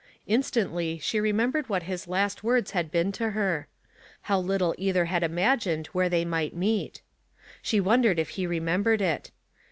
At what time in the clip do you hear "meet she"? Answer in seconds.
6.55-7.79